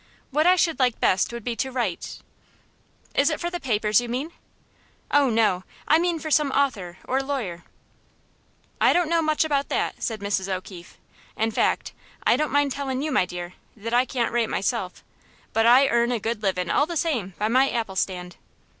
What 0.31 0.47
I 0.47 0.55
should 0.55 0.79
like 0.79 0.99
best 0.99 1.31
would 1.31 1.43
be 1.43 1.55
to 1.57 1.71
write" 1.71 2.21
"Is 3.13 3.29
it 3.29 3.39
for 3.39 3.51
the 3.51 3.59
papers 3.59 4.01
you 4.01 4.09
mean?" 4.09 4.31
"Oh, 5.11 5.29
no; 5.29 5.63
I 5.87 5.99
mean 5.99 6.17
for 6.17 6.31
some 6.31 6.49
author 6.53 6.97
or 7.07 7.21
lawyer." 7.21 7.65
"I 8.81 8.93
don't 8.93 9.09
know 9.11 9.21
much 9.21 9.45
about 9.45 9.69
that," 9.69 10.01
said 10.01 10.19
Mrs. 10.21 10.49
O'Keefe. 10.51 10.97
"In 11.37 11.51
fact, 11.51 11.93
I 12.23 12.35
don't 12.35 12.49
mind 12.51 12.71
tellin' 12.71 13.03
you, 13.03 13.11
my 13.11 13.27
dear, 13.27 13.53
that 13.77 13.93
I 13.93 14.05
can't 14.05 14.31
write 14.33 14.49
myself, 14.49 15.03
but 15.53 15.67
I 15.67 15.87
earn 15.89 16.11
a 16.11 16.19
good 16.19 16.41
livin' 16.41 16.71
all 16.71 16.87
the 16.87 16.97
same 16.97 17.35
by 17.37 17.47
my 17.47 17.69
apple 17.69 17.95
stand. 17.95 18.37